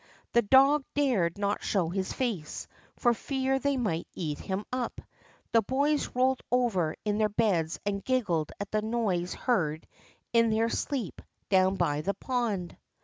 [0.33, 4.99] The dog dared not show his face, for fear they might eat him up.
[5.51, 9.85] The boys rolled over in their beds and giggled at the noise heard
[10.33, 12.75] in their sleep, down by the pond.